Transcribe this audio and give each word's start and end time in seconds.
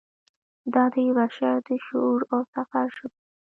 دا 0.73 0.83
د 0.93 0.95
بشر 1.17 1.55
د 1.67 1.69
شعور 1.85 2.21
او 2.33 2.41
سفر 2.53 2.85
ژبه 2.95 3.13
ده. 3.19 3.21